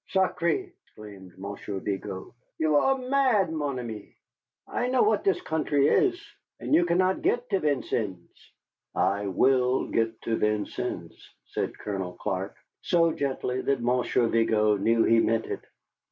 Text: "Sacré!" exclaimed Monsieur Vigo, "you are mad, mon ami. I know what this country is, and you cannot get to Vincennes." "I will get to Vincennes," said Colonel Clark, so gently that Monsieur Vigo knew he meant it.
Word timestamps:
"Sacré!" 0.11 0.71
exclaimed 0.81 1.37
Monsieur 1.37 1.77
Vigo, 1.79 2.33
"you 2.57 2.75
are 2.75 2.97
mad, 2.97 3.53
mon 3.53 3.77
ami. 3.77 4.15
I 4.67 4.87
know 4.87 5.03
what 5.03 5.23
this 5.23 5.39
country 5.41 5.87
is, 5.89 6.19
and 6.59 6.73
you 6.73 6.85
cannot 6.87 7.21
get 7.21 7.47
to 7.51 7.59
Vincennes." 7.59 8.51
"I 8.95 9.27
will 9.27 9.89
get 9.89 10.19
to 10.23 10.37
Vincennes," 10.37 11.29
said 11.45 11.77
Colonel 11.77 12.13
Clark, 12.13 12.55
so 12.81 13.11
gently 13.13 13.61
that 13.61 13.83
Monsieur 13.83 14.25
Vigo 14.27 14.75
knew 14.75 15.03
he 15.03 15.19
meant 15.19 15.45
it. 15.45 15.61